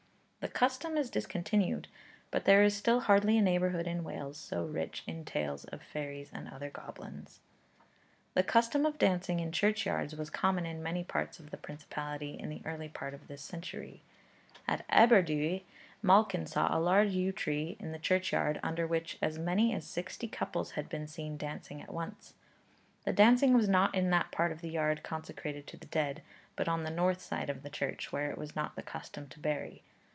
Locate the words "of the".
11.39-11.57, 24.51-24.69, 27.51-27.69